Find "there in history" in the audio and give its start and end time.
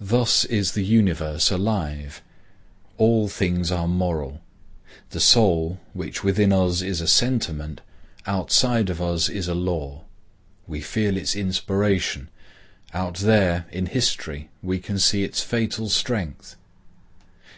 13.16-14.48